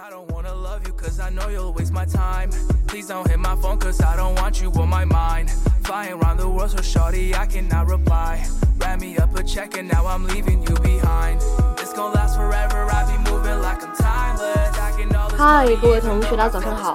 [0.00, 2.50] I don't wanna love you cause I know you'll waste my time.
[2.86, 5.50] Please don't hit my phone cause I don't want you on my mind.
[5.82, 8.46] Flying around the world so shorty I cannot reply.
[8.78, 11.42] Wrap me up a check and now I'm leaving you behind.
[11.78, 14.78] It's gonna last forever, I be moving like I'm timeless.
[14.78, 16.94] I can all this 嗨 money，各位同学，大家早上好，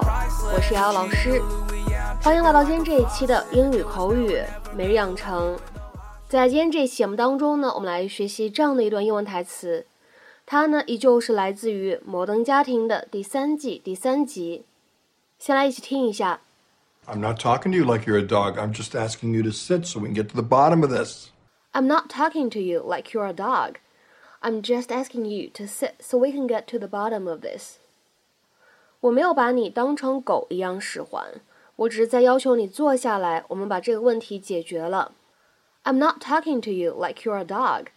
[0.54, 1.42] 我是瑶瑶老师，
[2.22, 4.42] 欢迎来到今天这一期的英语口语
[4.74, 5.58] 每日养成。
[6.26, 9.86] 在今天这期节目当中呢，我们来学习这样的一段英文台词，
[10.45, 14.65] 它呢依旧是来自于《摩登家庭》的第三季第三集。
[15.37, 16.41] 先来一起听一下。
[17.05, 18.57] I'm not talking to you like you're a dog.
[18.57, 21.29] I'm just asking you to sit so we can get to the bottom of this.
[21.71, 23.75] I'm not talking to you like you're a dog.
[24.41, 27.77] I'm just asking you to sit so we can get to the bottom of this.
[29.01, 31.41] 我没有把你当成狗一样使唤，
[31.77, 35.13] 我只是在要求你坐下来，我们把这个问题解决了。
[35.83, 37.87] I'm not talking to you like you're a dog.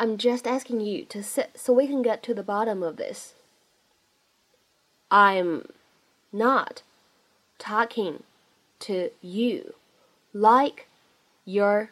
[0.00, 3.34] I'm just asking you to sit so we can get to the bottom of this.
[5.10, 5.66] I'm
[6.32, 6.82] not
[7.58, 8.22] talking
[8.80, 9.74] to you
[10.32, 10.86] like
[11.44, 11.90] you're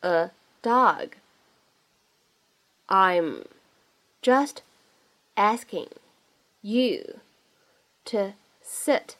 [0.00, 0.30] a
[0.62, 1.16] dog.
[2.88, 3.46] I'm
[4.22, 4.62] just
[5.36, 5.88] asking
[6.62, 7.18] you
[8.04, 9.16] to sit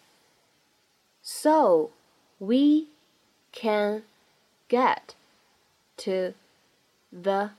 [1.20, 1.91] so
[2.39, 2.86] we
[3.51, 4.03] can
[4.69, 5.14] get
[5.97, 6.34] to
[7.12, 7.51] the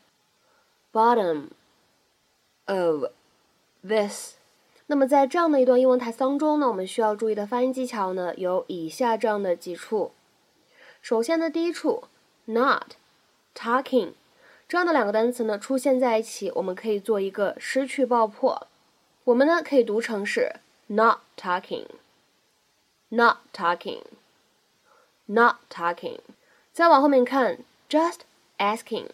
[0.92, 1.50] bottom
[2.66, 3.06] of
[3.84, 4.36] this.
[4.88, 10.12] 那么在这样的一段英文台词当中呢，我们需要注意的发音技巧呢有以下这样的几处。
[11.02, 12.04] 首先呢，第一处
[12.46, 12.96] not
[13.56, 14.12] talking
[14.68, 18.68] 这样的两个单词呢出现在一起，我们可以做一个失去爆破。
[19.24, 20.56] 我们呢可以读成是
[20.88, 26.20] not talking，not talking，not talking。
[26.74, 28.20] 再往后面看，just
[28.58, 29.08] asking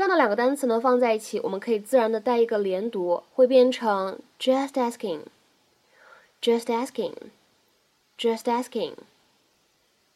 [0.00, 8.94] 这样的两个单词呢放在一起，我们可以自然的带一个连读，会变成 just asking，just asking，just asking。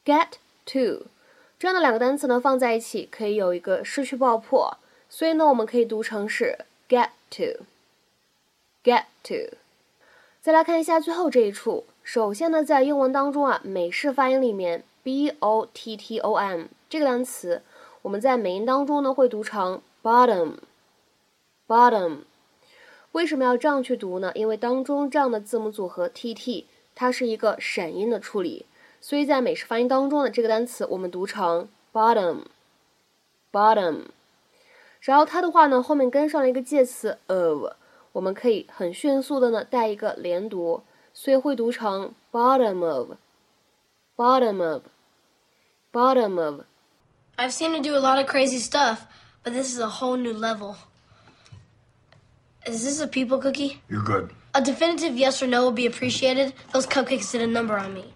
[0.03, 0.29] get
[0.65, 1.05] to
[1.59, 4.79] 这样的两个单词呢放在一起，可以有一个失去爆破，
[5.11, 9.55] 所以呢我们可以读成是 get to，get to。
[10.41, 17.61] 再来看一下最后这一处，首先呢在英文当中啊，美式发音里面 b o t t o m 这个单词，
[18.05, 22.19] 我们在美音当中呢会读成 bottom，bottom。
[23.13, 24.31] 为什么要这样去读呢？
[24.35, 28.67] 因为当中这样的字母组合 t t，它是一个闪音的处理。
[29.01, 34.03] 所以在美式发音当中的这个单词，我们读成 bottom，bottom。
[35.01, 37.73] 然后它的话呢，后面跟上了一个介词 of，
[38.13, 40.83] 我们可以很迅速的呢带一个连读，
[41.15, 46.61] 所以会读成 bottom of，bottom of，bottom of。
[47.37, 49.07] I've seen her do a lot of crazy stuff,
[49.43, 50.77] but this is a whole new level.
[52.67, 53.83] Is this a people cookie?
[53.89, 54.31] You're good.
[54.55, 56.55] A definitive yes or no would be appreciated.
[56.73, 58.15] Those cupcakes did a number on me.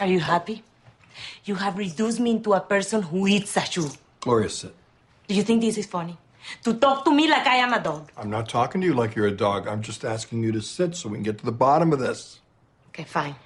[0.00, 0.62] Are you happy?
[1.44, 3.90] You have reduced me into a person who eats a shoe.
[4.20, 4.74] Gloria, sit.
[5.28, 6.16] Do you think this is funny?
[6.64, 8.10] To talk to me like I am a dog.
[8.16, 9.68] I'm not talking to you like you're a dog.
[9.68, 12.40] I'm just asking you to sit so we can get to the bottom of this.
[12.88, 13.36] Okay, fine.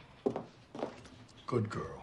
[1.54, 2.02] Good girl.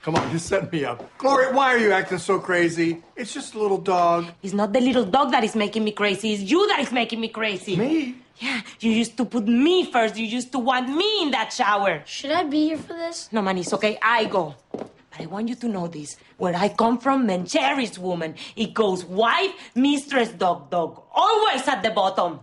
[0.00, 1.04] Come on, just set me up.
[1.18, 3.02] Gloria, why are you acting so crazy?
[3.14, 4.32] It's just a little dog.
[4.42, 7.20] It's not the little dog that is making me crazy, it's you that is making
[7.20, 7.76] me crazy.
[7.76, 8.14] Me?
[8.38, 10.16] Yeah, you used to put me first.
[10.16, 12.02] You used to want me in that shower.
[12.06, 13.28] Should I be here for this?
[13.30, 13.98] No, man, it's okay.
[14.00, 14.54] I go.
[14.72, 16.16] But I want you to know this.
[16.38, 18.36] Where I come from, men cherish woman.
[18.56, 21.02] It goes wife, mistress, dog, dog.
[21.12, 22.40] Always at the bottom.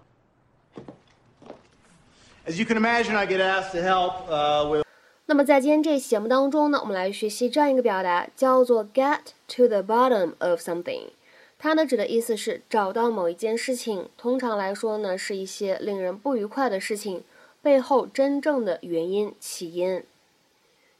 [2.45, 4.83] As you can imagine, I get asked to help uh, with
[5.25, 11.11] 那么在今天这期节目当中呢，我们来学习这样一个表达，叫做 get to the bottom of something。
[11.57, 17.23] 它呢指的意思是找到某一件事情，通常来说呢是一些令人不愉快的事情
[17.61, 20.03] 背后真正的原因起因。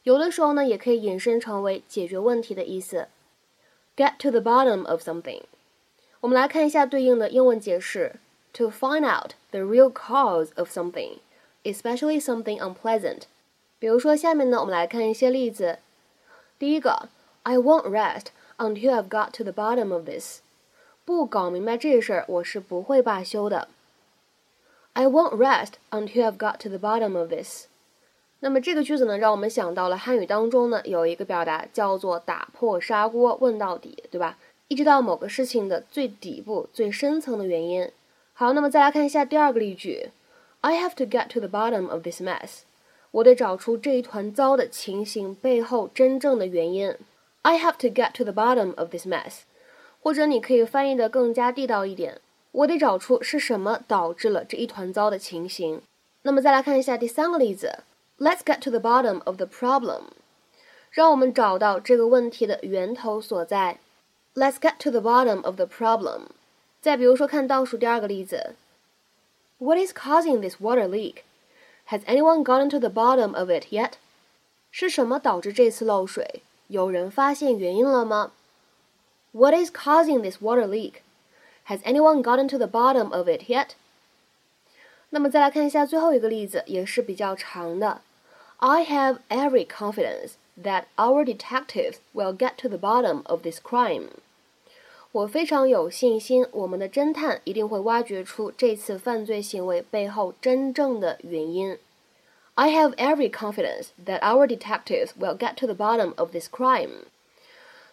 [0.04, 3.08] 有的时候呢也可以引申成为解决问题的意思。
[3.94, 5.42] get to the bottom of something。
[6.20, 8.14] 我们来看一下对应的英文解释
[8.54, 11.18] ：to find out the real cause of something,
[11.62, 13.24] especially something unpleasant。
[13.84, 15.78] 比如说，下面呢，我们来看一些例子。
[16.58, 17.10] 第一个
[17.42, 20.38] ，I won't rest until I've got to the bottom of this。
[21.04, 23.68] 不搞明白这事儿，我是不会罢休的。
[24.94, 27.66] I won't rest until I've got to the bottom of this。
[28.40, 34.38] 那么这个句子呢，让我们想到了汉语当中呢有一个表达叫做“打破砂锅问到底”，对吧？
[34.68, 37.90] 一直到某个事情的最底部、最深层的原因。
[38.32, 40.08] 好，那么再来看一下第二个例句
[40.62, 42.60] ：I have to get to the bottom of this mess。
[43.14, 46.96] 我得找出这一团糟的情形背后真正的原因。
[47.42, 49.42] I have to get to the bottom of this mess。
[50.00, 52.20] 或者你可以翻译的更加地道一点
[52.50, 55.80] 我得找出是什么导致了这一团糟的情形。
[56.22, 57.84] 那么再来看一下第三个例子
[58.18, 60.02] ，Let's get to the bottom of the problem。
[60.90, 63.78] 让我们找到这个问题的源头所在。
[64.34, 66.22] Let's get to the bottom of the problem。
[66.80, 68.56] 再比如说，看倒数第二个例子
[69.58, 71.18] ，What is causing this water leak?
[71.87, 73.93] Has anyone gotten to the bottom of it yet?
[74.71, 76.43] 是什么导致这次漏水？
[76.67, 78.31] 有人发现原因了吗？
[79.31, 81.01] What is causing this water leak?
[81.67, 83.69] Has anyone gotten to the bottom of it yet?
[85.09, 88.01] 那么再来看一下最后一个例子，也是比较长的。
[88.57, 94.09] I have every confidence that our detectives will get to the bottom of this crime.
[95.14, 101.78] 我非常有信心，我们的侦探一定会挖掘出这次犯罪行为背后真正的原因。
[102.56, 107.04] I have every confidence that our detectives will get to the bottom of this crime.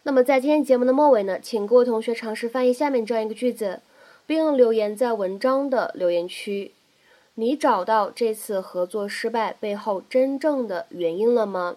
[0.01, 3.81] 那么在今天节目的末尾呢，请各位同学尝试翻译下面这样一个句子，
[4.25, 6.71] 并留言在文章的留言区。
[7.35, 11.75] 你找到这次合作失败背后真正的原因了吗？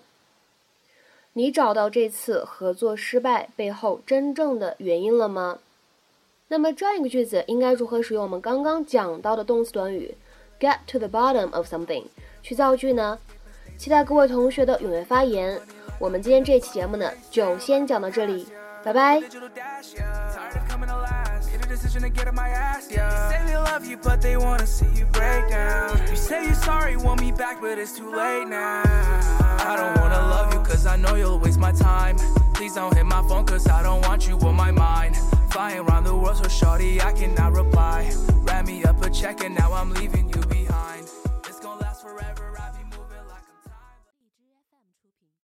[1.37, 5.59] 你找到这次合作失败背后真正的原因了吗？
[6.47, 10.17] 那么这样一个句子应该如何使用我们刚刚讲到的动词短语
[10.61, 12.05] get to the bottom of something
[12.41, 13.19] 去造句呢？
[13.77, 15.61] 期待各位同学的踊跃发言。
[15.99, 18.47] 我们今天这期节目呢，就先讲到这里，
[18.85, 19.21] 拜拜。
[21.75, 23.11] decision to get on my ass, yeah.
[23.11, 25.99] You say they love you, but they wanna see you break down.
[26.09, 29.44] You say you're sorry, want me back, but it's too late now.
[29.65, 32.17] I don't wanna love you, cause I know you'll waste my time.
[32.53, 35.17] Please don't hit my phone, cause I don't want you on my mind.
[35.51, 38.13] Flying around the world so shorty, I cannot reply.
[38.43, 41.09] Wrap me up a check, and now I'm leaving you behind.
[41.49, 42.34] It's gonna last forever.